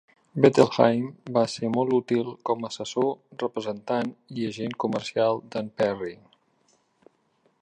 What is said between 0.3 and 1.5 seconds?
Bettelheim va